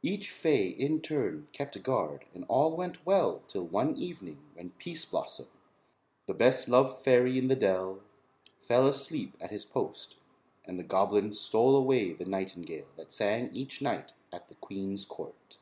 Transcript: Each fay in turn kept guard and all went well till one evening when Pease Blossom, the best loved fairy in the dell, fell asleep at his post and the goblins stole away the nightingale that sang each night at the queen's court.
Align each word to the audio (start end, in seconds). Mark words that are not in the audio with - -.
Each 0.00 0.30
fay 0.30 0.68
in 0.68 1.00
turn 1.00 1.48
kept 1.52 1.82
guard 1.82 2.24
and 2.32 2.44
all 2.46 2.76
went 2.76 3.04
well 3.04 3.42
till 3.48 3.64
one 3.66 3.96
evening 3.96 4.44
when 4.54 4.70
Pease 4.78 5.04
Blossom, 5.04 5.48
the 6.26 6.34
best 6.34 6.68
loved 6.68 7.02
fairy 7.04 7.36
in 7.36 7.48
the 7.48 7.56
dell, 7.56 8.00
fell 8.60 8.86
asleep 8.86 9.36
at 9.40 9.50
his 9.50 9.64
post 9.64 10.18
and 10.66 10.78
the 10.78 10.84
goblins 10.84 11.40
stole 11.40 11.74
away 11.74 12.12
the 12.12 12.26
nightingale 12.26 12.86
that 12.94 13.10
sang 13.10 13.50
each 13.52 13.82
night 13.82 14.12
at 14.32 14.46
the 14.46 14.54
queen's 14.54 15.04
court. 15.04 15.58